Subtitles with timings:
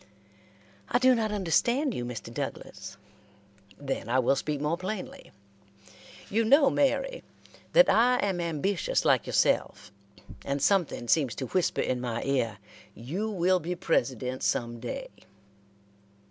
[0.89, 2.33] "I do not understand you, Mr.
[2.33, 2.97] Douglas."
[3.77, 5.31] "Then I will speak more plainly.
[6.27, 7.23] You know, Mary,
[7.73, 9.91] that I am ambitious like yourself,
[10.43, 12.57] and something seems to whisper in my ear,
[12.95, 15.09] 'You will be President some day.'